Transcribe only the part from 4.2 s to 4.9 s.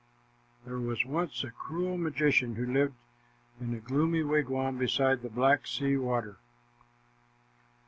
wigwam